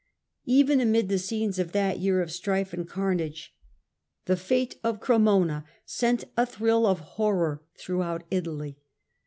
Even 0.47 0.81
amid 0.81 1.09
the 1.09 1.19
scenes 1.19 1.59
of 1.59 1.73
that 1.73 1.99
year 1.99 2.23
of 2.23 2.31
strife 2.31 2.73
and 2.73 2.89
car 2.89 3.13
nage 3.13 3.49
the 4.25 4.35
fate 4.35 4.79
of 4.83 4.99
Cremona 4.99 5.63
sent 5.85 6.23
a 6.35 6.43
thrill 6.47 6.87
of 6.87 6.99
horror 7.21 7.61
through 7.77 7.99
Sad 8.01 8.07
fate 8.07 8.15
of 8.15 8.27
Italy. 8.47 8.77